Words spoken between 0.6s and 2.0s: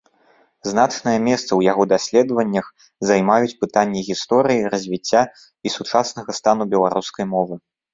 Значнае месца ў яго